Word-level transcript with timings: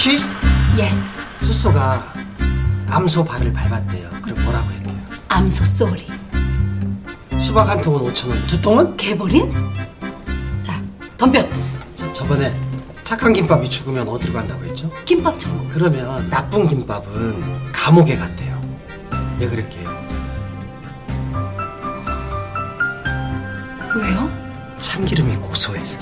키스? 0.00 0.30
Yes. 0.78 1.20
수소가 1.40 2.14
암소 2.88 3.22
발을 3.22 3.52
밟았대요. 3.52 4.08
그럼 4.22 4.42
뭐라고 4.44 4.70
할게요? 4.70 4.96
암소 5.28 5.62
sorry. 5.66 6.06
수박 7.38 7.68
한 7.68 7.82
통은 7.82 8.10
5천 8.10 8.30
원, 8.30 8.46
두 8.46 8.58
통은? 8.62 8.96
게보린? 8.96 9.52
자, 10.62 10.82
덤벼. 11.18 11.46
저, 11.96 12.10
저번에 12.14 12.50
착한 13.02 13.34
김밥이 13.34 13.68
죽으면 13.68 14.08
어디로 14.08 14.32
간다고 14.32 14.64
했죠? 14.64 14.90
김밥 15.04 15.38
천국. 15.38 15.68
그러면 15.70 16.30
나쁜 16.30 16.66
김밥은 16.66 17.70
감옥에 17.70 18.16
갔대요. 18.16 18.58
왜 19.38 19.48
그럴게요? 19.50 19.90
왜요? 23.96 24.30
참기름이 24.78 25.36
고소해서. 25.36 25.98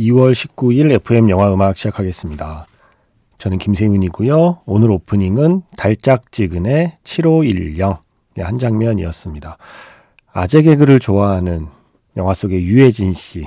(2월 0.00 0.32
19일) 0.32 0.92
FM 0.92 1.28
영화 1.28 1.52
음악 1.52 1.76
시작하겠습니다. 1.76 2.66
저는 3.36 3.58
김세윤이고요. 3.58 4.60
오늘 4.64 4.90
오프닝은 4.92 5.60
달짝지근의 5.76 6.96
7510의 7.04 7.98
한 8.38 8.56
장면이었습니다. 8.58 9.58
아재 10.32 10.62
개그를 10.62 11.00
좋아하는 11.00 11.66
영화 12.16 12.32
속의 12.32 12.64
유해진 12.64 13.12
씨. 13.12 13.44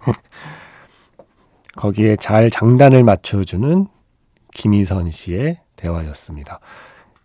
거기에 1.76 2.16
잘 2.16 2.50
장단을 2.50 3.04
맞춰주는 3.04 3.86
김희선 4.52 5.12
씨의 5.12 5.60
대화였습니다. 5.76 6.58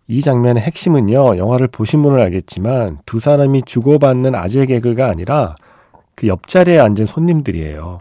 이 0.06 0.20
장면의 0.20 0.62
핵심은요, 0.62 1.38
영화를 1.38 1.66
보신 1.66 2.04
분은 2.04 2.20
알겠지만 2.20 2.98
두 3.04 3.18
사람이 3.18 3.62
주고받는 3.66 4.36
아재 4.36 4.66
개그가 4.66 5.08
아니라 5.08 5.56
그 6.14 6.28
옆자리에 6.28 6.78
앉은 6.78 7.06
손님들이에요. 7.06 7.98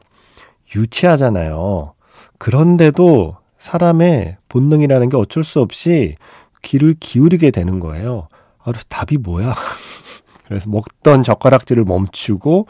유치하잖아요. 0.76 1.94
그런데도 2.38 3.38
사람의 3.58 4.38
본능이라는 4.48 5.10
게 5.10 5.18
어쩔 5.18 5.44
수 5.44 5.60
없이 5.60 6.16
귀를 6.62 6.96
기울이게 7.00 7.52
되는 7.52 7.80
거예요. 7.80 8.28
아, 8.64 8.72
답이 8.88 9.18
뭐야? 9.18 9.54
그래서 10.48 10.70
먹던 10.70 11.24
젓가락질을 11.24 11.86
멈추고 11.86 12.68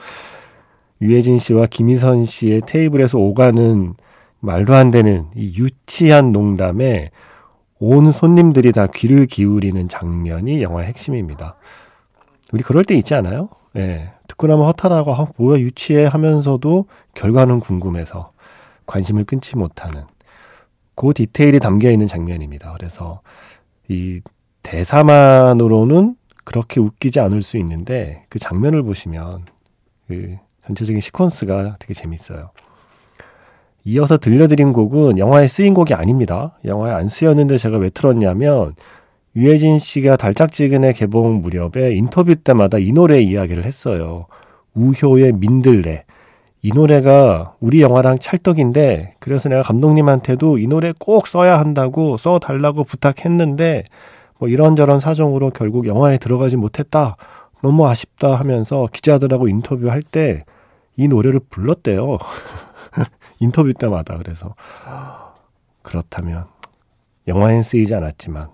유해진 1.02 1.40
씨와 1.40 1.68
김희선 1.68 2.26
씨의 2.26 2.62
테이블에서 2.66 3.18
오가는 3.18 3.96
말도 4.42 4.74
안 4.74 4.92
되는 4.92 5.28
이 5.36 5.54
유치한 5.58 6.32
농담에 6.32 7.12
온 7.80 8.12
손님들이 8.12 8.74
다 8.74 8.88
귀를 8.88 9.26
기울이는 9.26 9.88
장면이 9.88 10.62
영화의 10.62 10.90
핵심입니다. 10.90 11.56
우리 12.52 12.64
그럴 12.64 12.84
때 12.84 12.96
있지 12.96 13.16
않아요? 13.16 13.50
예. 13.76 13.80
네. 13.80 14.14
듣고 14.30 14.48
나면 14.48 14.66
허탈하고, 14.68 15.14
아, 15.14 15.28
뭐야, 15.36 15.60
유치해 15.60 16.06
하면서도 16.06 16.86
결과는 17.16 17.60
궁금해서 17.60 18.32
관심을 18.86 19.26
끊지 19.26 19.58
못하는. 19.58 20.06
그 20.96 21.14
디테일이 21.14 21.60
담겨 21.60 21.92
있는 21.92 22.08
장면입니다. 22.08 22.74
그래서 22.78 23.22
이 23.88 24.22
대사만으로는 24.64 26.16
그렇게 26.44 26.80
웃기지 26.80 27.20
않을 27.20 27.42
수 27.42 27.58
있는데 27.58 28.26
그 28.30 28.40
장면을 28.40 28.84
보시면 28.84 29.46
그 30.08 30.36
전체적인 30.66 31.00
시퀀스가 31.00 31.78
되게 31.80 31.94
재밌어요. 31.94 32.52
이어서 33.86 34.18
들려드린 34.18 34.74
곡은 34.74 35.18
영화에 35.18 35.48
쓰인 35.48 35.74
곡이 35.74 35.94
아닙니다. 35.94 36.58
영화에 36.66 36.92
안 36.92 37.08
쓰였는데 37.08 37.58
제가 37.58 37.78
왜 37.78 37.90
틀었냐면 37.90 38.76
유해진 39.40 39.80
씨가 39.80 40.18
달짝지근의 40.18 40.94
개봉 40.94 41.42
무렵에 41.42 41.94
인터뷰 41.96 42.36
때마다 42.36 42.78
이 42.78 42.92
노래 42.92 43.20
이야기를 43.22 43.66
했어요. 43.66 44.28
우효의 44.76 45.34
민들레. 45.34 46.04
이 46.62 46.72
노래가 46.74 47.56
우리 47.62 47.82
영화랑 47.82 48.20
찰떡인데 48.20 49.16
그래서 49.20 49.48
내가 49.50 49.64
감독님한테도 49.64 50.58
이 50.58 50.68
노래 50.68 50.94
꼭 51.00 51.28
써야 51.28 51.58
한다고 51.58 52.18
써달라고 52.18 52.84
부탁했는데 52.84 53.86
뭐 54.38 54.50
이런저런 54.50 55.00
사정으로 55.00 55.52
결국 55.52 55.88
영화에 55.88 56.18
들어가지 56.18 56.58
못했다. 56.58 57.16
너무 57.64 57.88
아쉽다 57.88 58.36
하면서 58.36 58.88
기자들하고 58.92 59.48
인터뷰할 59.48 60.02
때 60.04 60.42
이 61.00 61.08
노래를 61.08 61.40
불렀대요. 61.50 62.18
인터뷰 63.40 63.74
때마다 63.74 64.18
그래서 64.18 64.54
그렇다면 65.82 66.44
영화엔 67.26 67.64
쓰이지 67.64 67.96
않았지만 67.96 68.50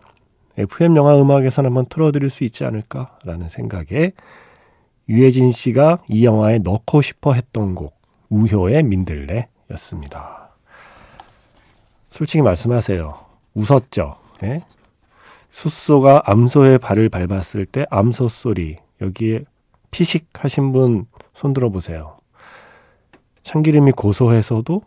FM 0.57 0.95
영화 0.95 1.19
음악에서는 1.19 1.67
한번 1.67 1.85
틀어드릴 1.87 2.29
수 2.29 2.43
있지 2.43 2.63
않을까라는 2.63 3.49
생각에 3.49 4.11
유해진 5.09 5.51
씨가 5.51 5.99
이 6.09 6.25
영화에 6.25 6.59
넣고 6.59 7.01
싶어 7.01 7.33
했던 7.33 7.75
곡 7.75 7.95
우효의 8.29 8.83
민들레였습니다. 8.83 10.49
솔직히 12.09 12.41
말씀하세요. 12.41 13.17
웃었죠? 13.53 14.15
네? 14.41 14.63
숫소가 15.49 16.23
암소의 16.25 16.79
발을 16.79 17.09
밟았을 17.09 17.65
때 17.65 17.85
암소 17.89 18.27
소리 18.27 18.77
여기에 19.01 19.43
피식하신 19.91 20.71
분 20.71 21.05
손들어 21.33 21.69
보세요. 21.69 22.17
참기름이 23.43 23.91
고소해서도 23.91 24.81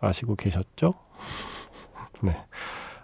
아시고 0.00 0.36
계셨죠? 0.36 0.94
네. 2.22 2.36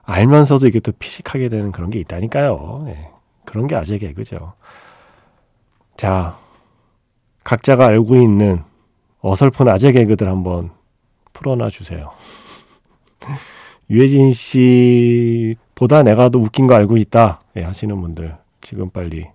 알면서도 0.03 0.67
이게 0.67 0.81
또 0.81 0.93
피식하게 0.93 1.49
되는 1.49 1.73
그런 1.73 1.91
게 1.91 1.99
있다니까요. 2.01 2.83
네. 2.87 3.09
그런 3.45 3.67
게 3.67 3.75
아재 3.75 3.99
개그죠. 3.99 4.55
자, 5.97 6.39
각자가 7.45 7.87
알고 7.87 8.17
있는 8.17 8.63
어설픈 9.21 9.69
아재 9.69 9.93
개그들 9.93 10.29
한번 10.29 10.71
풀어놔 11.33 11.71
주세요. 11.71 12.13
유해진 13.91 14.33
씨보다 14.33 16.03
내가 16.03 16.29
더 16.29 16.39
웃긴 16.39 16.67
거 16.67 16.75
알고 16.75 16.97
있다 16.97 17.43
예, 17.57 17.63
하시는 17.63 18.01
분들 18.01 18.37
지금 18.61 18.91
빨리 18.91 19.29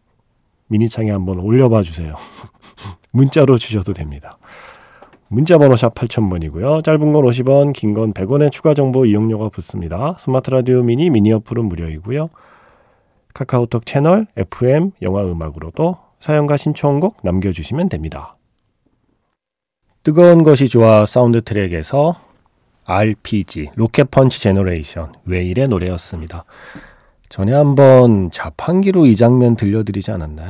미니창에 0.67 1.11
한번 1.11 1.39
올려봐 1.39 1.83
주세요. 1.83 2.15
문자로 3.11 3.57
주셔도 3.57 3.93
됩니다. 3.93 4.37
문자번호 5.29 5.75
샵 5.75 5.93
8000번이고요. 5.93 6.83
짧은 6.83 7.11
건 7.11 7.23
50원, 7.23 7.73
긴 7.73 7.93
건 7.93 8.13
100원의 8.13 8.51
추가 8.51 8.73
정보 8.73 9.05
이용료가 9.05 9.49
붙습니다. 9.49 10.15
스마트 10.19 10.49
라디오 10.51 10.83
미니 10.83 11.09
미니 11.09 11.31
어플은 11.33 11.65
무료이고요. 11.65 12.29
카카오톡 13.33 13.85
채널 13.85 14.25
FM 14.37 14.91
영화 15.01 15.23
음악으로도 15.23 15.97
사연과 16.19 16.57
신청곡 16.57 17.17
남겨주시면 17.23 17.89
됩니다. 17.89 18.37
뜨거운 20.03 20.43
것이 20.43 20.69
좋아 20.69 21.05
사운드 21.05 21.43
트랙에서 21.43 22.15
RPG 22.85 23.67
Rocket 23.75 24.09
Punch 24.09 24.41
Generation 24.41 25.13
웨일의 25.25 25.67
노래였습니다. 25.67 26.45
전에 27.29 27.51
한번 27.51 28.31
자판기로 28.31 29.05
이 29.05 29.17
장면 29.17 29.57
들려드리지 29.57 30.11
않았나요? 30.11 30.49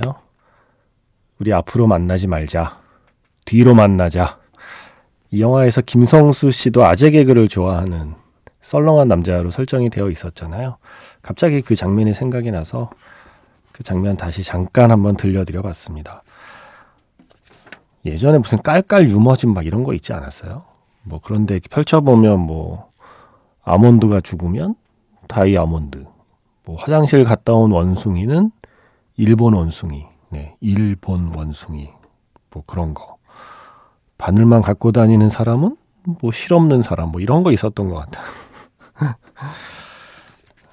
우리 1.40 1.52
앞으로 1.52 1.88
만나지 1.88 2.28
말자. 2.28 2.80
뒤로 3.46 3.74
만나자. 3.74 4.38
이 5.32 5.42
영화에서 5.42 5.82
김성수 5.82 6.52
씨도 6.52 6.86
아재 6.86 7.12
개그를 7.12 7.48
좋아하는 7.48 8.16
썰렁한 8.62 9.08
남자로 9.08 9.52
설정이 9.52 9.90
되어 9.90 10.10
있었잖아요. 10.10 10.78
갑자기 11.22 11.62
그 11.62 11.76
장면이 11.76 12.14
생각이 12.14 12.52
나서 12.52 12.90
그 13.72 13.84
장면 13.84 14.18
다시 14.18 14.44
잠깐 14.44 14.92
한번 14.92 15.16
들려드려 15.16 15.62
봤습니다. 15.62 16.24
예전에 18.06 18.38
무슨 18.38 18.62
깔깔 18.62 19.10
유머진 19.10 19.54
막 19.54 19.66
이런 19.66 19.84
거 19.84 19.94
있지 19.94 20.14
않았어요? 20.14 20.64
뭐 21.04 21.20
그런데 21.24 21.60
펼쳐보면 21.60 22.40
뭐 22.40 22.92
아몬드가 23.64 24.22
죽으면 24.22 24.76
다이 25.28 25.58
아몬드 25.58 26.06
뭐 26.66 26.76
화장실 26.78 27.24
갔다 27.24 27.54
온 27.54 27.72
원숭이는 27.72 28.52
일본 29.18 29.54
원숭이 29.54 30.06
네 30.30 30.56
일본 30.62 31.34
원숭이 31.36 31.90
뭐 32.52 32.64
그런 32.66 32.94
거 32.94 33.17
바늘만 34.18 34.62
갖고 34.62 34.92
다니는 34.92 35.30
사람은 35.30 35.78
뭐 36.22 36.32
실없는 36.32 36.82
사람 36.82 37.10
뭐 37.12 37.22
이런 37.22 37.44
거 37.44 37.52
있었던 37.52 37.90
것 37.90 37.96
같아 37.96 38.22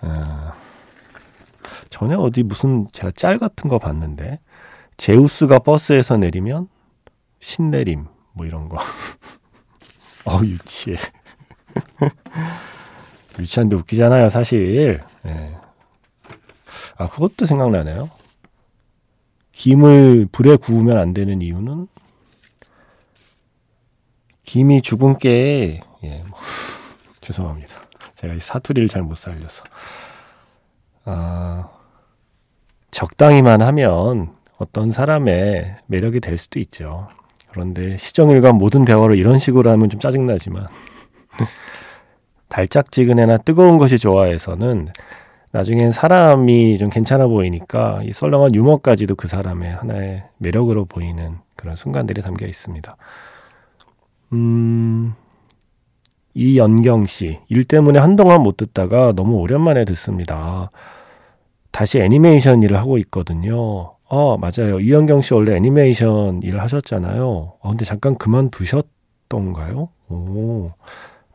아, 0.01 0.55
전에 1.91 2.15
어디 2.15 2.43
무슨 2.43 2.87
제가 2.93 3.11
짤 3.15 3.39
같은 3.39 3.69
거 3.69 3.79
봤는데 3.79 4.41
제우스가 4.97 5.61
버스에서 5.61 6.17
내리면 6.17 6.69
신내림 7.41 8.07
뭐 8.33 8.47
이런 8.47 8.69
거. 8.69 8.79
어 10.27 10.41
유치해. 10.43 10.97
유치한데 13.39 13.77
웃기잖아요, 13.77 14.29
사실. 14.29 15.01
네. 15.23 15.57
아 16.97 17.09
그것도 17.09 17.47
생각나네요. 17.47 18.11
김을 19.53 20.29
불에 20.33 20.57
구우면 20.57 20.99
안 20.99 21.15
되는 21.15 21.43
이유는 21.43 21.87
김이 24.45 24.83
죽은 24.83 25.19
깨에 25.19 25.81
예, 26.05 26.23
뭐, 26.29 26.39
죄송합니다. 27.21 27.75
제가 28.15 28.35
이 28.35 28.41
사투리를 28.41 28.89
잘 28.89 29.03
못 29.03 29.17
살려서 29.17 29.65
아, 31.07 31.69
적당히만 32.91 33.61
하면 33.63 34.33
어떤 34.59 34.91
사람의 34.91 35.77
매력이 35.87 36.21
될 36.21 36.39
수도 36.39 36.59
있죠. 36.61 37.09
그런데 37.51 37.97
시정일과 37.99 38.53
모든 38.53 38.85
대화를 38.85 39.17
이런 39.17 39.39
식으로 39.39 39.71
하면 39.71 39.91
좀 39.91 40.01
짜증나지만 40.01 40.67
달짝지근해나 42.49 43.39
뜨거운 43.39 43.79
것이 43.79 43.99
좋아해서는 43.99 44.89
나중엔 45.51 45.93
사람이 45.93 46.79
좀 46.79 46.91
괜찮아 46.91 47.27
보이니까 47.29 48.01
이 48.05 48.13
썰렁한 48.13 48.55
유머까지도 48.55 49.15
그 49.15 49.29
사람의 49.29 49.73
하나의 49.73 50.25
매력으로 50.39 50.85
보이는 50.85 51.39
그런 51.57 51.77
순간들이 51.77 52.23
담겨 52.23 52.47
있습니다. 52.47 52.97
음, 54.35 55.15
이연경 56.35 57.07
씨, 57.07 57.39
일 57.49 57.65
때문에 57.65 58.01
한동안 58.01 58.43
못 58.43 58.57
듣다가 58.57 59.13
너무 59.13 59.37
오랜만에 59.37 59.85
듣습니다. 59.85 60.71
다시 61.71 62.01
애니메이션 62.01 62.63
일을 62.63 62.77
하고 62.77 62.99
있거든요. 62.99 63.95
아, 64.09 64.37
맞아요. 64.39 64.81
이연경 64.81 65.23
씨 65.23 65.35
원래 65.35 65.55
애니메이션 65.57 66.43
일을 66.43 66.61
하셨잖아요. 66.61 67.55
아, 67.63 67.69
근데 67.69 67.85
잠깐 67.85 68.17
그만두셨던가요? 68.17 69.89
오. 70.09 70.73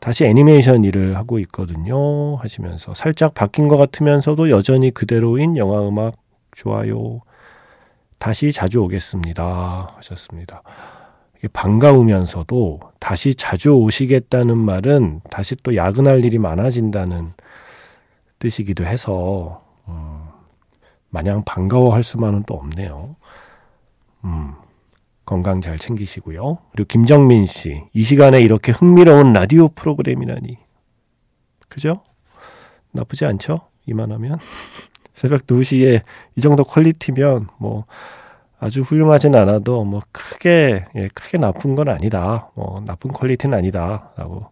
다시 0.00 0.24
애니메이션 0.24 0.84
일을 0.84 1.16
하고 1.16 1.38
있거든요. 1.40 2.36
하시면서 2.36 2.94
살짝 2.94 3.34
바뀐 3.34 3.68
것 3.68 3.76
같으면서도 3.76 4.48
여전히 4.48 4.90
그대로인 4.90 5.56
영화 5.56 5.86
음악 5.86 6.16
좋아요. 6.52 7.20
다시 8.18 8.52
자주 8.52 8.80
오겠습니다. 8.82 9.94
하셨습니다. 9.96 10.62
반가우면서도 11.48 12.80
다시 12.98 13.34
자주 13.34 13.72
오시겠다는 13.72 14.56
말은 14.58 15.20
다시 15.30 15.56
또 15.56 15.74
야근할 15.74 16.24
일이 16.24 16.38
많아진다는 16.38 17.32
뜻이기도 18.38 18.84
해서 18.84 19.58
음, 19.88 20.22
마냥 21.08 21.44
반가워할 21.44 22.02
수만은 22.02 22.44
또 22.46 22.54
없네요. 22.54 23.16
음, 24.24 24.54
건강 25.24 25.60
잘 25.60 25.78
챙기시고요. 25.78 26.58
그리고 26.72 26.86
김정민 26.88 27.46
씨, 27.46 27.84
이 27.92 28.02
시간에 28.02 28.40
이렇게 28.40 28.72
흥미로운 28.72 29.32
라디오 29.32 29.68
프로그램이라니. 29.68 30.58
그죠? 31.68 32.02
나쁘지 32.92 33.24
않죠? 33.24 33.58
이만하면. 33.86 34.38
새벽 35.12 35.46
2시에 35.46 36.02
이 36.36 36.40
정도 36.40 36.64
퀄리티면 36.64 37.48
뭐 37.58 37.84
아주 38.60 38.82
훌륭하진 38.82 39.34
않아도 39.34 39.84
뭐 39.84 40.00
크게 40.12 40.84
예, 40.94 41.08
크게 41.14 41.38
나쁜 41.38 41.74
건 41.74 41.88
아니다. 41.88 42.50
뭐 42.54 42.82
나쁜 42.86 43.10
퀄리티는 43.10 43.56
아니다라고 43.56 44.46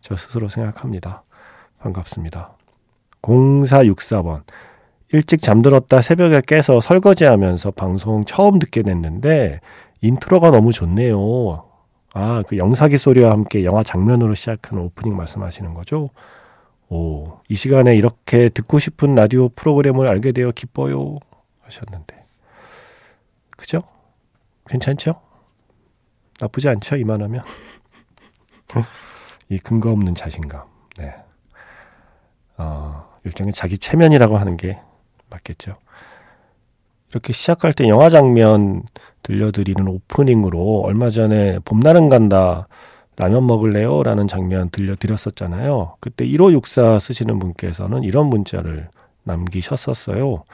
저 0.00 0.16
스스로 0.16 0.48
생각합니다. 0.48 1.24
반갑습니다. 1.80 2.52
0464번. 3.20 4.42
일찍 5.12 5.42
잠들었다 5.42 6.00
새벽에 6.02 6.40
깨서 6.46 6.80
설거지하면서 6.80 7.72
방송 7.72 8.24
처음 8.24 8.60
듣게 8.60 8.82
됐는데 8.82 9.60
인트로가 10.02 10.50
너무 10.50 10.72
좋네요. 10.72 11.64
아, 12.14 12.42
그 12.46 12.58
영사기 12.58 12.96
소리와 12.96 13.32
함께 13.32 13.64
영화 13.64 13.82
장면으로 13.82 14.34
시작하는 14.34 14.84
오프닝 14.84 15.16
말씀하시는 15.16 15.74
거죠? 15.74 16.10
오, 16.88 17.38
이 17.48 17.54
시간에 17.54 17.96
이렇게 17.96 18.48
듣고 18.50 18.78
싶은 18.78 19.14
라디오 19.14 19.48
프로그램을 19.50 20.08
알게 20.08 20.32
되어 20.32 20.52
기뻐요. 20.52 21.18
하셨는데. 21.62 22.17
그죠? 23.68 23.82
괜찮죠? 24.66 25.20
나쁘지 26.40 26.70
않죠? 26.70 26.96
이만하면. 26.96 27.44
이 29.50 29.58
근거 29.58 29.90
없는 29.92 30.14
자신감. 30.14 30.62
네. 30.96 31.14
어, 32.56 33.10
일종의 33.24 33.52
자기 33.52 33.76
최면이라고 33.76 34.38
하는 34.38 34.56
게 34.56 34.78
맞겠죠. 35.28 35.76
이렇게 37.10 37.34
시작할 37.34 37.74
때 37.74 37.86
영화 37.88 38.08
장면 38.08 38.84
들려드리는 39.22 39.86
오프닝으로 39.86 40.80
얼마 40.80 41.10
전에 41.10 41.58
봄날은 41.66 42.08
간다 42.08 42.68
라면 43.16 43.46
먹을래요? 43.46 44.02
라는 44.02 44.28
장면 44.28 44.70
들려드렸었잖아요. 44.70 45.96
그때 46.00 46.24
1564 46.24 47.00
쓰시는 47.00 47.38
분께서는 47.38 48.02
이런 48.02 48.28
문자를 48.28 48.88
남기셨었어요. 49.24 50.44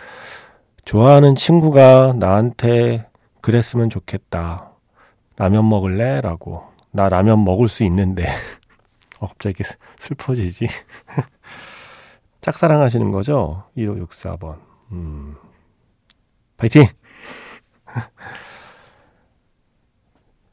좋아하는 0.84 1.34
친구가 1.34 2.14
나한테 2.18 3.08
그랬으면 3.40 3.88
좋겠다. 3.90 4.70
라면 5.36 5.68
먹을래? 5.68 6.20
라고. 6.20 6.64
나 6.90 7.08
라면 7.08 7.44
먹을 7.44 7.68
수 7.68 7.84
있는데. 7.84 8.26
어, 9.20 9.28
갑자기 9.28 9.62
슬퍼지지. 9.98 10.68
짝사랑 12.40 12.80
하시는 12.82 13.10
거죠? 13.10 13.64
1564번. 13.76 14.58
음. 14.92 15.36
파이팅! 16.56 16.84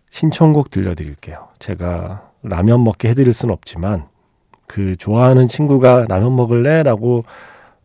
신청곡 0.10 0.70
들려드릴게요. 0.70 1.50
제가 1.60 2.32
라면 2.44 2.84
먹게 2.84 3.10
해드릴 3.10 3.34
순 3.34 3.50
없지만, 3.50 4.08
그 4.68 4.96
좋아하는 4.96 5.48
친구가 5.48 6.06
라면 6.08 6.36
먹을래? 6.36 6.84
라고 6.84 7.24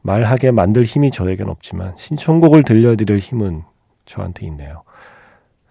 말하게 0.07 0.53
만들 0.53 0.85
힘이 0.85 1.11
저에겐 1.11 1.49
없지만, 1.49 1.95
신청곡을 1.97 2.63
들려드릴 2.63 3.19
힘은 3.19 3.65
저한테 4.05 4.47
있네요. 4.47 4.85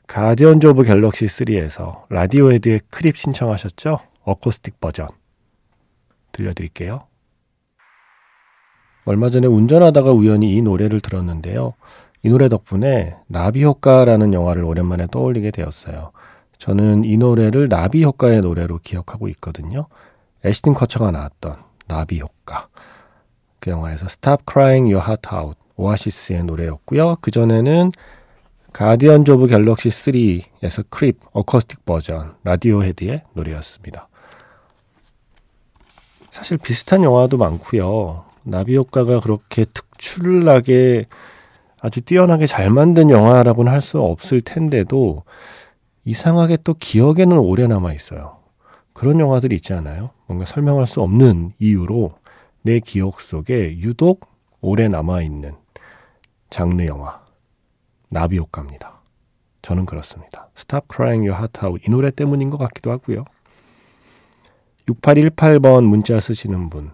가디언즈 0.07 0.67
오브 0.67 0.83
갤럭시 0.83 1.25
3에서 1.25 2.03
라디오헤드의 2.09 2.81
Creep 2.89 3.17
신청하셨죠? 3.17 3.99
어코스틱 4.23 4.81
버전. 4.81 5.07
들려드릴게요. 6.33 6.99
얼마 9.05 9.29
전에 9.29 9.47
운전하다가 9.47 10.11
우연히 10.11 10.55
이 10.55 10.61
노래를 10.61 10.99
들었는데요. 10.99 11.73
이 12.21 12.29
노래 12.29 12.49
덕분에 12.49 13.15
나비 13.27 13.63
효과라는 13.63 14.33
영화를 14.33 14.63
오랜만에 14.65 15.07
떠올리게 15.11 15.51
되었어요. 15.51 16.11
저는 16.57 17.05
이 17.05 17.15
노래를 17.17 17.69
나비 17.69 18.03
효과의 18.03 18.41
노래로 18.41 18.79
기억하고 18.79 19.27
있거든요. 19.29 19.87
애시튼 20.43 20.73
커처가 20.73 21.11
나왔던 21.11 21.57
나비 21.87 22.19
효과. 22.19 22.67
그 23.65 23.71
영화에서 23.71 24.05
Stop 24.05 24.43
Crying 24.47 24.93
Your 24.93 25.03
Heart 25.03 25.29
Out 25.33 25.59
오아시스의 25.75 26.43
노래였고요. 26.43 27.15
그 27.19 27.31
전에는 27.31 27.91
가디언즈 28.71 29.31
오브 29.31 29.47
갤럭시 29.47 29.89
3에서 29.89 30.85
Creep 30.91 31.19
Acoustic 31.33 31.83
버전 31.83 32.35
라디오 32.43 32.83
헤드의 32.83 33.23
노래였습니다. 33.33 34.07
사실 36.29 36.57
비슷한 36.59 37.03
영화도 37.03 37.37
많고요. 37.37 38.25
나비 38.43 38.75
효과가 38.77 39.19
그렇게 39.21 39.65
특출나게 39.65 41.07
아주 41.81 42.01
뛰어나게 42.01 42.45
잘 42.45 42.69
만든 42.69 43.09
영화라고는 43.09 43.71
할 43.71 43.81
수 43.81 43.99
없을 43.99 44.41
텐데도 44.41 45.23
이상하게 46.03 46.57
또 46.63 46.75
기억에는 46.75 47.35
오래 47.39 47.65
남아 47.65 47.93
있어요. 47.93 48.37
그런 48.93 49.19
영화들이 49.19 49.55
있지 49.55 49.73
않아요? 49.73 50.11
뭔가 50.27 50.45
설명할 50.45 50.85
수 50.85 51.01
없는 51.01 51.53
이유로 51.57 52.13
내 52.65 52.79
기억 52.79 53.21
속에 53.21 53.77
유독 53.77 54.27
오래 54.59 54.87
남아 54.87 55.21
있는 55.21 55.53
장르 56.49 56.83
영화. 56.87 57.23
나비 58.09 58.39
효과입니다. 58.39 59.01
저는 59.61 59.85
그렇습니다. 59.85 60.49
Stop 60.57 60.87
Crying 60.91 61.29
Your 61.29 61.37
Heart 61.37 61.63
Out 61.63 61.85
이 61.85 61.91
노래 61.91 62.09
때문인 62.09 62.49
것 62.49 62.57
같기도 62.57 62.91
하고요. 62.91 63.25
6818번 64.87 65.83
문자 65.85 66.19
쓰시는 66.19 66.71
분. 66.71 66.89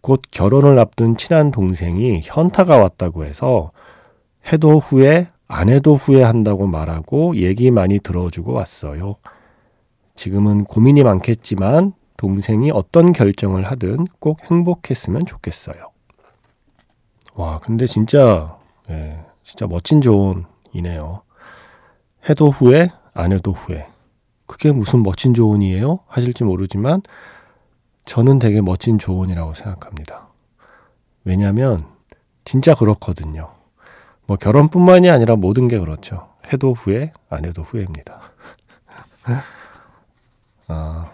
곧 0.00 0.22
결혼을 0.30 0.78
앞둔 0.78 1.18
친한 1.18 1.50
동생이 1.50 2.22
현타가 2.24 2.78
왔다고 2.78 3.26
해서 3.26 3.72
해도 4.50 4.78
후회, 4.78 5.28
안 5.46 5.68
해도 5.68 5.96
후회한다고 5.96 6.66
말하고 6.66 7.36
얘기 7.36 7.70
많이 7.70 7.98
들어주고 7.98 8.54
왔어요. 8.54 9.16
지금은 10.14 10.64
고민이 10.64 11.02
많겠지만 11.02 11.92
동생이 12.16 12.70
어떤 12.70 13.12
결정을 13.12 13.64
하든 13.64 14.06
꼭 14.18 14.40
행복했으면 14.50 15.26
좋겠어요. 15.26 15.90
와, 17.34 17.58
근데 17.58 17.86
진짜, 17.86 18.56
예, 18.90 19.24
진짜 19.42 19.66
멋진 19.66 20.00
조언이네요. 20.00 21.22
해도 22.28 22.50
후회, 22.50 22.88
안 23.12 23.32
해도 23.32 23.52
후회. 23.52 23.88
그게 24.46 24.72
무슨 24.72 25.02
멋진 25.02 25.34
조언이에요? 25.34 26.00
하실지 26.06 26.44
모르지만 26.44 27.02
저는 28.04 28.38
되게 28.38 28.60
멋진 28.60 28.98
조언이라고 28.98 29.54
생각합니다. 29.54 30.28
왜냐하면 31.24 31.86
진짜 32.44 32.74
그렇거든요. 32.74 33.50
뭐 34.26 34.36
결혼뿐만이 34.36 35.10
아니라 35.10 35.36
모든 35.36 35.68
게 35.68 35.78
그렇죠. 35.78 36.28
해도 36.52 36.74
후회, 36.74 37.12
안 37.30 37.44
해도 37.44 37.62
후회입니다. 37.62 38.20
아, 40.68 41.10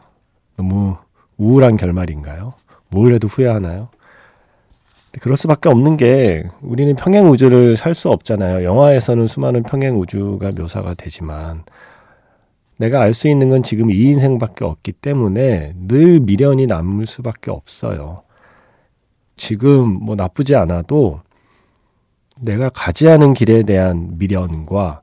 너무 0.60 0.96
우울한 1.38 1.78
결말인가요? 1.78 2.52
뭘 2.90 3.14
해도 3.14 3.28
후회하나요? 3.28 3.88
그럴 5.22 5.38
수밖에 5.38 5.70
없는 5.70 5.96
게 5.96 6.44
우리는 6.60 6.94
평행 6.96 7.30
우주를 7.30 7.76
살 7.78 7.94
수 7.94 8.10
없잖아요. 8.10 8.62
영화에서는 8.62 9.26
수많은 9.26 9.62
평행 9.62 9.98
우주가 9.98 10.52
묘사가 10.52 10.94
되지만 10.94 11.64
내가 12.76 13.00
알 13.00 13.14
수 13.14 13.26
있는 13.28 13.48
건 13.48 13.62
지금 13.62 13.90
이 13.90 14.02
인생밖에 14.02 14.66
없기 14.66 14.92
때문에 14.92 15.72
늘 15.88 16.20
미련이 16.20 16.66
남을 16.66 17.06
수밖에 17.06 17.50
없어요. 17.50 18.22
지금 19.38 19.88
뭐 19.88 20.14
나쁘지 20.14 20.54
않아도 20.56 21.20
내가 22.38 22.68
가지 22.68 23.08
않은 23.08 23.32
길에 23.32 23.62
대한 23.62 24.18
미련과 24.18 25.00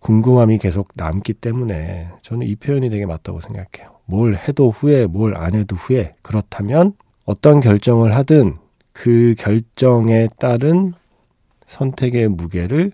궁금함이 0.00 0.58
계속 0.58 0.88
남기 0.94 1.32
때문에 1.32 2.08
저는 2.22 2.46
이 2.48 2.56
표현이 2.56 2.90
되게 2.90 3.06
맞다고 3.06 3.40
생각해요. 3.40 3.92
뭘 4.04 4.36
해도 4.36 4.70
후회, 4.70 5.06
뭘 5.06 5.34
안 5.36 5.54
해도 5.54 5.76
후회. 5.76 6.14
그렇다면 6.22 6.94
어떤 7.24 7.60
결정을 7.60 8.14
하든 8.16 8.56
그 8.92 9.34
결정에 9.38 10.28
따른 10.38 10.92
선택의 11.66 12.28
무게를 12.28 12.92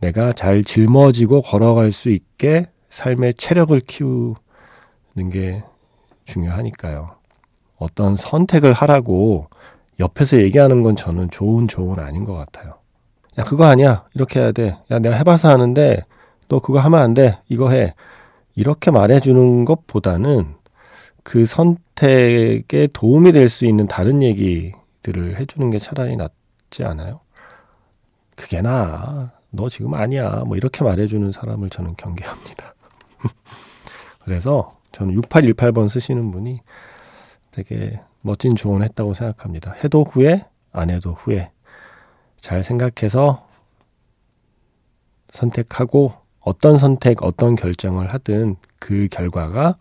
내가 0.00 0.32
잘 0.32 0.62
짊어지고 0.64 1.42
걸어갈 1.42 1.92
수 1.92 2.10
있게 2.10 2.66
삶의 2.90 3.34
체력을 3.34 3.78
키우는 3.80 4.34
게 5.32 5.64
중요하니까요. 6.26 7.10
어떤 7.76 8.16
선택을 8.16 8.72
하라고 8.72 9.48
옆에서 10.00 10.38
얘기하는 10.38 10.82
건 10.82 10.96
저는 10.96 11.30
좋은 11.30 11.68
조언 11.68 11.98
아닌 11.98 12.24
것 12.24 12.34
같아요. 12.34 12.74
야, 13.38 13.44
그거 13.44 13.64
아니야. 13.64 14.04
이렇게 14.14 14.40
해야 14.40 14.52
돼. 14.52 14.76
야, 14.90 14.98
내가 14.98 15.16
해봐서 15.16 15.48
하는데 15.48 16.02
너 16.48 16.58
그거 16.60 16.78
하면 16.80 17.00
안 17.00 17.12
돼. 17.14 17.38
이거 17.48 17.70
해. 17.70 17.94
이렇게 18.56 18.90
말해주는 18.90 19.64
것보다는 19.64 20.56
그 21.22 21.46
선택에 21.46 22.88
도움이 22.92 23.32
될 23.32 23.48
수 23.48 23.66
있는 23.66 23.86
다른 23.86 24.22
얘기들을 24.22 25.38
해주는 25.38 25.70
게 25.70 25.78
차라리 25.78 26.16
낫지 26.16 26.82
않아요? 26.84 27.20
그게 28.34 28.60
나아. 28.62 29.30
너 29.50 29.68
지금 29.68 29.94
아니야. 29.94 30.42
뭐 30.46 30.56
이렇게 30.56 30.84
말해주는 30.84 31.32
사람을 31.32 31.70
저는 31.70 31.96
경계합니다. 31.96 32.74
그래서 34.24 34.78
저는 34.92 35.14
6818번 35.20 35.88
쓰시는 35.88 36.30
분이 36.30 36.60
되게 37.50 38.00
멋진 38.20 38.54
조언 38.54 38.82
했다고 38.82 39.14
생각합니다. 39.14 39.72
해도 39.84 40.04
후회, 40.04 40.44
안 40.72 40.90
해도 40.90 41.12
후회. 41.12 41.50
잘 42.36 42.62
생각해서 42.62 43.46
선택하고 45.30 46.14
어떤 46.46 46.78
선택, 46.78 47.24
어떤 47.24 47.56
결정을 47.56 48.06
하든 48.14 48.54
그 48.78 49.08
결과가 49.10 49.78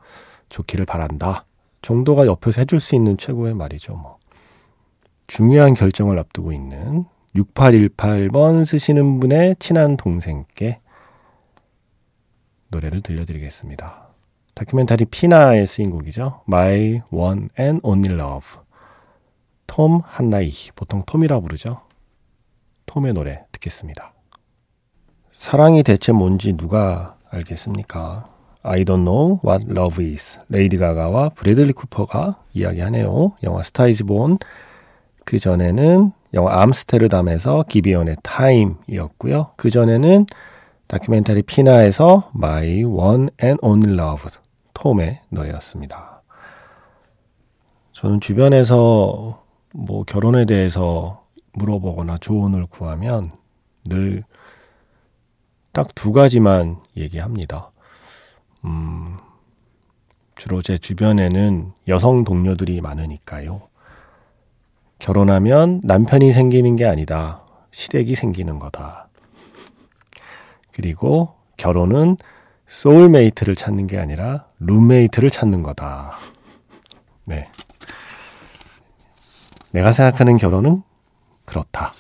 좋기를 0.50 0.88
바란다. 0.88 1.46
정도가 1.84 2.26
옆에서 2.26 2.62
해줄 2.62 2.80
수 2.80 2.96
있는 2.96 3.18
최고의 3.20 3.54
말이죠, 3.54 3.96
뭐. 3.96 4.18
중요한 5.28 5.76
결정을 5.76 6.18
앞두고 6.18 6.52
있는 6.52 7.06
6818번 7.36 8.66
쓰시는 8.66 9.20
분의 9.20 9.58
친한 9.60 9.96
동생께 9.96 10.80
노래를 12.70 13.02
들려드리겠습니다. 13.02 14.08
다큐멘터리 14.56 15.06
피나에 15.06 15.68
쓰인 15.68 15.92
곡이죠. 15.92 16.42
My 16.48 17.04
One 17.12 17.50
and 17.60 17.80
Only 17.84 18.20
Love. 18.20 18.60
톰 19.68 20.02
한나이. 20.04 20.52
보통 20.76 21.04
톰이라고 21.06 21.44
부르죠. 21.44 21.82
톰의 22.88 23.14
노래 23.14 23.46
듣겠습니다. 23.52 24.15
사랑이 25.46 25.84
대체 25.84 26.12
뭔지 26.12 26.54
누가 26.54 27.18
알겠습니까? 27.30 28.26
I 28.64 28.84
don't 28.84 29.04
know 29.04 29.40
what 29.46 29.64
love 29.70 30.04
is. 30.04 30.40
레이디 30.50 30.80
가가와 30.80 31.30
브래들리 31.30 31.74
쿠퍼가 31.74 32.38
이야기하네요. 32.56 33.34
영화 33.44 33.62
스타 33.62 33.86
이즈 33.86 34.06
본. 34.06 34.40
그 35.24 35.38
전에는 35.38 36.12
영화 36.34 36.64
암스테르담에서 36.64 37.66
기비온의 37.70 38.16
Time이었고요. 38.24 39.52
그 39.56 39.70
전에는 39.70 40.26
다큐멘터리 40.88 41.44
피나에서 41.44 42.32
My 42.36 42.84
One 42.84 43.28
and 43.44 43.60
Only 43.62 43.94
Love 43.94 44.32
톰의 44.74 45.22
노래였습니다. 45.30 46.24
저는 47.94 48.20
주변에서 48.20 49.44
뭐 49.76 50.04
결혼에 50.06 50.46
대해서 50.46 51.22
물어보거나 51.54 52.18
조언을 52.18 52.66
구하면 52.66 53.32
늘 53.84 54.24
딱 55.76 55.94
두 55.94 56.14
가지만 56.14 56.78
얘기합니다. 56.96 57.70
음, 58.64 59.18
주로 60.38 60.62
제 60.62 60.78
주변에는 60.78 61.74
여성 61.90 62.24
동료들이 62.24 62.80
많으니까요. 62.80 63.62
결혼하면 65.00 65.82
남편이 65.84 66.32
생기는 66.32 66.78
게 66.78 66.86
아니다. 66.86 67.44
시댁이 67.72 68.16
생기는 68.16 68.58
거다. 68.58 69.10
그리고 70.72 71.36
결혼은 71.58 72.16
소울메이트를 72.68 73.58
찾는 73.58 73.88
게 73.88 74.00
아니라 74.00 74.46
룸메이트를 74.60 75.30
찾는 75.30 75.62
거다. 75.62 76.18
네. 77.26 77.50
내가 79.72 79.92
생각하는 79.92 80.38
결혼은 80.38 80.84
그렇다. 81.44 81.92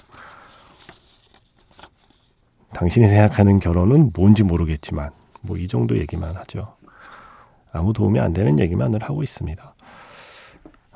당신이 2.75 3.07
생각하는 3.07 3.59
결혼은 3.59 4.11
뭔지 4.13 4.43
모르겠지만, 4.43 5.11
뭐 5.41 5.57
이 5.57 5.67
정도 5.67 5.97
얘기만 5.97 6.35
하죠. 6.35 6.73
아무 7.71 7.93
도움이 7.93 8.19
안 8.19 8.33
되는 8.33 8.59
얘기만을 8.59 9.01
하고 9.03 9.23
있습니다. 9.23 9.73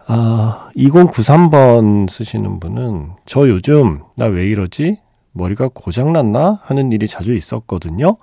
아, 0.08 0.70
2093번 0.76 2.10
쓰시는 2.10 2.60
분은 2.60 3.12
저 3.26 3.48
요즘 3.48 4.00
나 4.18 4.26
왜 4.26 4.46
이러지? 4.48 4.98
머리가 5.32 5.70
고장났나? 5.74 6.60
하는 6.64 6.92
일이 6.92 7.08
자주 7.08 7.34
있었거든요. 7.36 8.18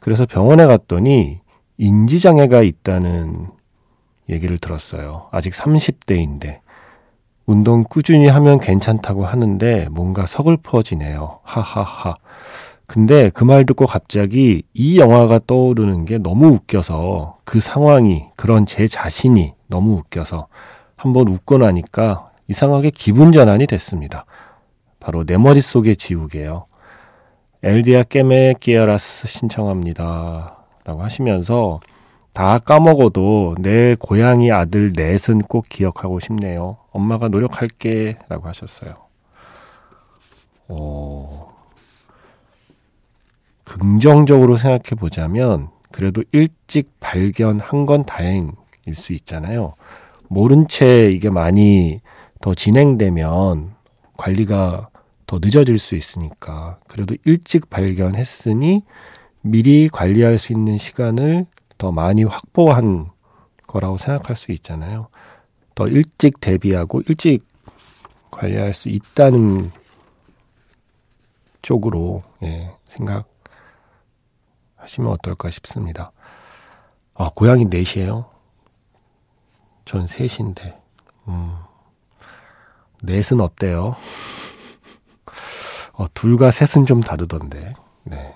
그래서 0.00 0.26
병원에 0.26 0.66
갔더니 0.66 1.40
인지장애가 1.78 2.62
있다는 2.62 3.48
얘기를 4.28 4.58
들었어요. 4.58 5.28
아직 5.32 5.52
30대인데. 5.54 6.58
운동 7.46 7.82
꾸준히 7.82 8.28
하면 8.28 8.60
괜찮다고 8.60 9.24
하는데 9.26 9.88
뭔가 9.90 10.26
서글퍼지네요. 10.26 11.40
하하하. 11.42 12.16
근데 12.92 13.30
그 13.30 13.46
말 13.46 13.64
듣고 13.64 13.86
갑자기 13.86 14.64
이 14.74 14.98
영화가 14.98 15.40
떠오르는 15.46 16.04
게 16.04 16.18
너무 16.18 16.48
웃겨서 16.48 17.38
그 17.44 17.58
상황이 17.58 18.26
그런 18.36 18.66
제 18.66 18.86
자신이 18.86 19.54
너무 19.66 19.94
웃겨서 19.94 20.48
한번 20.94 21.28
웃고 21.28 21.56
나니까 21.56 22.30
이상하게 22.48 22.90
기분 22.90 23.32
전환이 23.32 23.66
됐습니다. 23.66 24.26
바로 25.00 25.24
내 25.24 25.38
머릿속의 25.38 25.96
지우개요. 25.96 26.66
엘디아 27.62 28.02
깨메 28.02 28.56
끼어라스 28.60 29.26
신청합니다. 29.26 30.58
라고 30.84 31.02
하시면서 31.02 31.80
다 32.34 32.58
까먹어도 32.58 33.54
내 33.58 33.96
고양이 33.98 34.52
아들 34.52 34.92
넷은 34.94 35.38
꼭 35.48 35.66
기억하고 35.70 36.20
싶네요. 36.20 36.76
엄마가 36.90 37.28
노력할게. 37.28 38.18
라고 38.28 38.48
하셨어요. 38.48 38.92
오, 40.68 41.51
긍정적으로 43.78 44.56
생각해 44.56 44.98
보자면 44.98 45.70
그래도 45.90 46.22
일찍 46.32 46.90
발견한 47.00 47.86
건 47.86 48.04
다행일 48.04 48.52
수 48.94 49.14
있잖아요. 49.14 49.74
모른 50.28 50.68
채 50.68 51.10
이게 51.10 51.30
많이 51.30 52.00
더 52.40 52.54
진행되면 52.54 53.74
관리가 54.18 54.90
더 55.26 55.38
늦어질 55.40 55.78
수 55.78 55.94
있으니까 55.94 56.78
그래도 56.86 57.16
일찍 57.24 57.70
발견했으니 57.70 58.82
미리 59.40 59.88
관리할 59.88 60.36
수 60.36 60.52
있는 60.52 60.76
시간을 60.76 61.46
더 61.78 61.92
많이 61.92 62.24
확보한 62.24 63.10
거라고 63.66 63.96
생각할 63.96 64.36
수 64.36 64.52
있잖아요. 64.52 65.08
더 65.74 65.88
일찍 65.88 66.40
대비하고 66.40 67.02
일찍 67.08 67.46
관리할 68.30 68.74
수 68.74 68.90
있다는 68.90 69.70
쪽으로 71.62 72.22
예, 72.42 72.72
생각 72.84 73.31
하시면 74.82 75.10
어떨까 75.12 75.48
싶습니다. 75.50 76.12
아, 77.14 77.30
고양이 77.34 77.66
넷이에요? 77.66 78.26
전 79.84 80.06
셋인데. 80.06 80.80
음, 81.28 81.56
넷은 83.02 83.40
어때요? 83.40 83.96
어, 85.92 86.06
둘과 86.14 86.50
셋은 86.50 86.86
좀 86.86 87.00
다르던데. 87.00 87.74
네. 88.04 88.34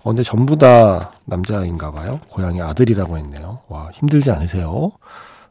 어, 0.00 0.10
근데 0.10 0.22
전부 0.22 0.56
다 0.58 1.12
남자인가 1.26 1.92
봐요. 1.92 2.18
고양이 2.28 2.60
아들이라고 2.60 3.18
했네요. 3.18 3.60
와, 3.68 3.90
힘들지 3.92 4.30
않으세요? 4.30 4.92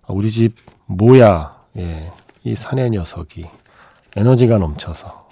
아, 0.01 0.07
우리 0.09 0.29
집 0.29 0.55
모야, 0.87 1.55
예, 1.77 2.11
이 2.43 2.55
사내 2.55 2.89
녀석이 2.89 3.45
에너지가 4.17 4.57
넘쳐서 4.57 5.29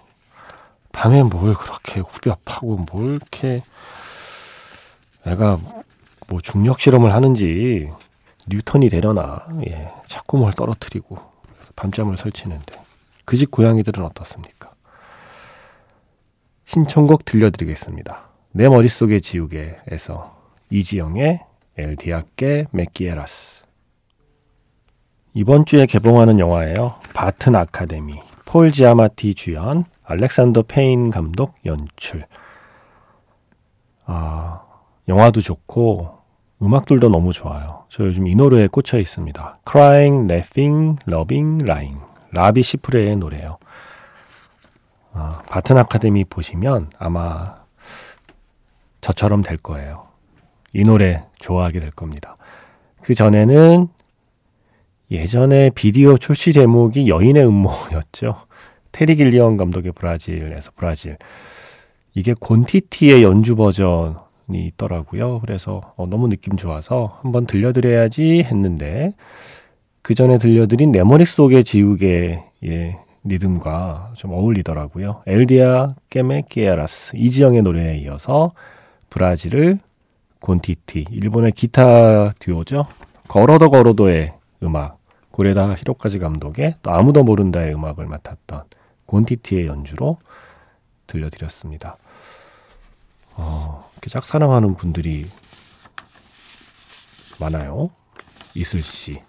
밤에 0.93 1.23
뭘 1.23 1.53
그렇게 1.53 1.99
후벼 1.99 2.37
파고 2.45 2.77
뭘 2.91 3.15
이렇게 3.15 3.61
애가 5.29 5.57
뭐 6.27 6.41
중력 6.41 6.79
실험을 6.79 7.13
하는지 7.13 7.89
뉴턴이 8.47 8.89
되려나 8.89 9.47
예, 9.67 9.89
자꾸 10.07 10.37
뭘 10.37 10.53
떨어뜨리고 10.53 11.17
밤잠을 11.75 12.17
설치는데 12.17 12.81
그 13.25 13.37
집 13.37 13.51
고양이들은 13.51 14.03
어떻습니까? 14.05 14.71
신청곡 16.65 17.25
들려드리겠습니다. 17.25 18.29
내 18.51 18.67
머릿속의 18.67 19.21
지우개에서 19.21 20.35
이지영의 20.71 21.39
엘디아께 21.77 22.67
메키에라스 22.71 23.63
이번 25.35 25.65
주에 25.65 25.85
개봉하는 25.85 26.39
영화예요. 26.39 26.95
바튼 27.13 27.55
아카데미 27.55 28.19
폴 28.45 28.71
지아마티 28.71 29.35
주연, 29.35 29.85
알렉산더 30.03 30.63
페인 30.63 31.11
감독 31.11 31.53
연출. 31.65 32.25
아, 34.05 34.61
영화도 35.09 35.41
좋고 35.41 36.17
음악들도 36.61 37.09
너무 37.09 37.33
좋아요. 37.33 37.85
저 37.89 38.05
요즘 38.05 38.27
이 38.27 38.35
노래에 38.35 38.67
꽂혀 38.67 38.99
있습니다. 38.99 39.57
Crying, 39.69 40.31
Laughing, 40.31 40.99
Loving, 41.07 41.63
Lying. 41.65 41.99
라비 42.31 42.61
시프레의 42.61 43.15
노래예요. 43.15 43.57
아, 45.13 45.41
바튼 45.49 45.77
아카데미 45.77 46.25
보시면 46.25 46.91
아마 46.99 47.55
저처럼 49.01 49.41
될 49.41 49.57
거예요. 49.57 50.07
이 50.73 50.83
노래 50.83 51.25
좋아하게 51.39 51.79
될 51.79 51.91
겁니다. 51.91 52.37
그 53.01 53.15
전에는 53.15 53.87
예전에 55.09 55.71
비디오 55.71 56.17
출시 56.19 56.53
제목이 56.53 57.09
여인의 57.09 57.47
음모였죠. 57.47 58.45
테리 58.91 59.15
길리언 59.15 59.57
감독의 59.57 59.93
브라질에서 59.93 60.71
브라질. 60.75 61.17
이게 62.13 62.35
곤티티의 62.39 63.23
연주 63.23 63.55
버전이 63.55 64.28
있더라고요. 64.57 65.39
그래서 65.41 65.81
어, 65.95 66.07
너무 66.07 66.29
느낌 66.29 66.57
좋아서 66.57 67.19
한번 67.21 67.45
들려드려야지 67.45 68.43
했는데 68.43 69.13
그 70.01 70.15
전에 70.15 70.37
들려드린 70.37 70.91
내 70.91 71.03
머릿속의 71.03 71.63
지우개의 71.63 72.97
리듬과 73.23 74.13
좀 74.15 74.31
어울리더라고요. 74.31 75.23
엘디아 75.27 75.95
깨메키에라스 76.09 77.17
이지영의 77.17 77.61
노래에 77.61 77.97
이어서 77.97 78.51
브라질을 79.09 79.79
곤티티 80.39 81.05
일본의 81.11 81.51
기타 81.51 82.31
듀오죠. 82.39 82.87
걸어도 83.27 83.69
걸어도의 83.69 84.33
음악 84.63 84.97
고레다 85.31 85.75
히로카즈 85.75 86.19
감독의 86.19 86.75
또 86.81 86.91
아무도 86.91 87.23
모른다의 87.23 87.73
음악을 87.73 88.07
맡았던 88.07 88.63
곤티티의 89.05 89.67
연주로 89.67 90.17
들려드렸습니다. 91.07 91.97
어, 93.41 93.89
이렇게 93.93 94.09
짝사랑하는 94.09 94.75
분들이 94.75 95.29
많아요. 97.39 97.89
이슬 98.53 98.83
씨. 98.83 99.21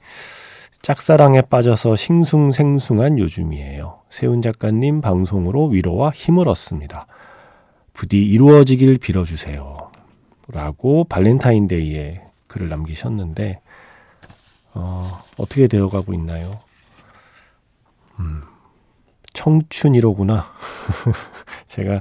짝사랑에 0.83 1.43
빠져서 1.43 1.95
싱숭생숭한 1.95 3.19
요즘이에요. 3.19 4.01
세훈 4.09 4.43
작가님 4.43 5.01
방송으로 5.01 5.69
위로와 5.69 6.11
힘을 6.11 6.49
얻습니다. 6.49 7.07
부디 7.93 8.21
이루어지길 8.21 8.99
빌어주세요. 8.99 9.93
라고 10.49 11.05
발렌타인데이에 11.05 12.23
글을 12.49 12.69
남기셨는데, 12.69 13.61
어, 14.75 15.19
어떻게 15.39 15.69
되어가고 15.69 16.13
있나요? 16.15 16.59
음, 18.19 18.43
청춘이로구나. 19.35 20.51
제가 21.69 22.01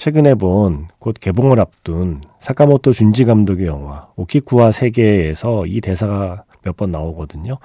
최근에 0.00 0.34
본 0.34 0.88
곧 0.98 1.16
개봉을 1.20 1.60
앞둔 1.60 2.22
사카모토 2.38 2.92
준지 2.94 3.24
감독의 3.24 3.66
영화 3.66 4.08
오키쿠와 4.16 4.72
세계에서 4.72 5.66
이 5.66 5.82
대사가 5.82 6.44
몇 6.62 6.76
번 6.76 6.90
나오거든요. 6.90 7.58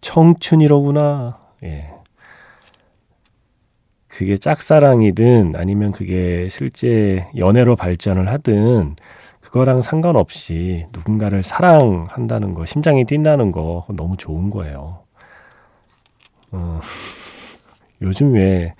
청춘이로구나. 0.00 1.38
예. 1.64 1.90
그게 4.08 4.38
짝사랑이든 4.38 5.52
아니면 5.56 5.92
그게 5.92 6.48
실제 6.48 7.28
연애로 7.36 7.76
발전을 7.76 8.28
하든 8.30 8.96
그거랑 9.40 9.82
상관없이 9.82 10.86
누군가를 10.92 11.42
사랑한다는 11.42 12.54
거, 12.54 12.64
심장이 12.64 13.04
뛴다는 13.04 13.52
거 13.52 13.84
너무 13.94 14.16
좋은 14.16 14.48
거예요. 14.48 15.02
어, 16.50 16.80
요즘 18.00 18.32
왜 18.32 18.74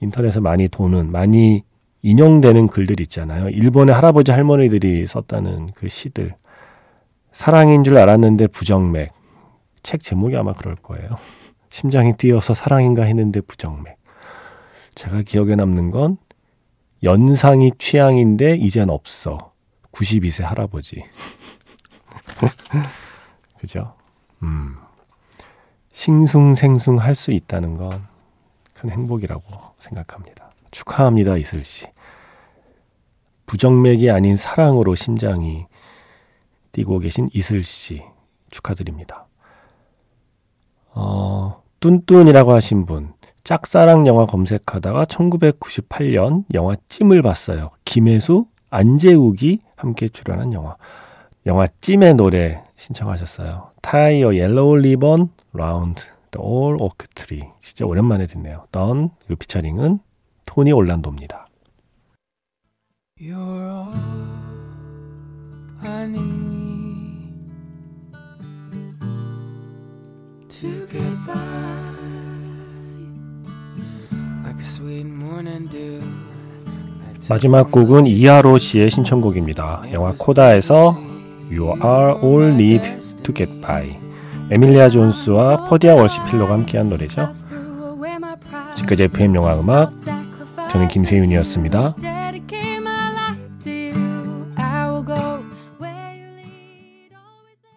인터넷에 0.00 0.38
많이 0.38 0.68
도는, 0.68 1.10
많이 1.10 1.64
인용되는 2.02 2.68
글들 2.68 3.00
있잖아요. 3.02 3.48
일본의 3.50 3.94
할아버지 3.94 4.32
할머니들이 4.32 5.06
썼다는 5.06 5.72
그 5.74 5.88
시들. 5.88 6.34
사랑인 7.32 7.84
줄 7.84 7.98
알았는데 7.98 8.48
부정맥. 8.48 9.12
책 9.82 10.02
제목이 10.02 10.36
아마 10.36 10.52
그럴 10.52 10.74
거예요. 10.76 11.18
심장이 11.70 12.16
뛰어서 12.16 12.54
사랑인가 12.54 13.04
했는데 13.04 13.40
부정맥. 13.40 13.96
제가 14.94 15.22
기억에 15.22 15.54
남는 15.54 15.90
건 15.90 16.18
연상이 17.02 17.70
취향인데 17.78 18.56
이젠 18.56 18.90
없어. 18.90 19.52
92세 19.92 20.42
할아버지. 20.42 21.04
그죠? 23.58 23.94
음. 24.42 24.76
싱숭생숭 25.92 26.98
할 26.98 27.14
수 27.14 27.30
있다는 27.30 27.76
건 27.76 28.10
큰 28.80 28.88
행복이라고 28.88 29.42
생각합니다. 29.78 30.49
축하합니다, 30.70 31.36
이슬 31.36 31.64
씨. 31.64 31.86
부정맥이 33.46 34.10
아닌 34.10 34.36
사랑으로 34.36 34.94
심장이 34.94 35.66
뛰고 36.72 37.00
계신 37.00 37.28
이슬 37.32 37.62
씨 37.62 38.02
축하드립니다. 38.50 39.26
어, 40.92 41.62
뚠뚠이라고 41.80 42.52
하신 42.52 42.86
분, 42.86 43.12
짝사랑 43.42 44.06
영화 44.06 44.26
검색하다가 44.26 45.04
1998년 45.06 46.44
영화 46.54 46.76
찜을 46.86 47.22
봤어요. 47.22 47.70
김혜수, 47.84 48.46
안재욱이 48.70 49.60
함께 49.76 50.08
출연한 50.08 50.52
영화. 50.52 50.76
영화 51.46 51.66
찜의 51.80 52.14
노래 52.14 52.62
신청하셨어요. 52.76 53.70
타이어 53.82 54.34
옐로우 54.34 54.76
리본 54.76 55.30
라운드 55.52 56.02
The 56.30 56.46
All 56.46 56.76
Oak 56.80 57.08
Tree. 57.14 57.50
진짜 57.60 57.86
오랜만에 57.86 58.26
듣네요. 58.26 58.66
던, 58.70 59.10
이 59.28 59.34
피처링은 59.34 59.98
토니 60.52 60.72
올란도입니다. 60.72 61.46
To 70.48 70.86
get 70.88 71.16
by 71.24 71.36
like 74.42 74.58
a 74.58 74.64
sweet 74.64 75.06
morning 75.06 75.70
dew. 75.70 76.02
마지막 77.28 77.70
곡은 77.70 78.08
이하로 78.08 78.58
씨의 78.58 78.90
신청곡입니다. 78.90 79.84
영화 79.92 80.12
코다에서 80.18 80.98
You 81.48 81.76
Are 81.80 82.18
All 82.24 82.52
Need 82.54 83.22
to 83.22 83.32
Get 83.32 83.60
By. 83.60 83.96
에밀리아 84.50 84.88
존스와 84.88 85.68
퍼디아 85.68 85.94
월시필러가 85.94 86.54
함께한 86.54 86.88
노래죠. 86.88 87.32
지금까지 88.74 89.04
FM 89.04 89.36
영화 89.36 89.58
음악 89.58 89.90
저는 90.70 90.88
김세윤이었습니다. 90.88 91.94